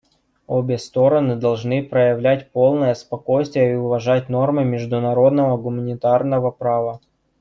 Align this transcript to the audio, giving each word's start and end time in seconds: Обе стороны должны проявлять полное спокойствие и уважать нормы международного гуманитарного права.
Обе 0.47 0.79
стороны 0.79 1.35
должны 1.35 1.83
проявлять 1.83 2.49
полное 2.51 2.95
спокойствие 2.95 3.73
и 3.73 3.75
уважать 3.75 4.29
нормы 4.29 4.65
международного 4.65 5.57
гуманитарного 5.57 6.49
права. 6.49 6.99